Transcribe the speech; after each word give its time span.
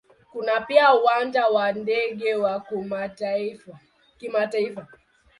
Kuna 0.31 0.61
pia 0.61 0.93
Uwanja 0.95 1.47
wa 1.47 1.71
ndege 1.71 2.35
wa 2.35 2.59
kimataifa. 4.17 4.87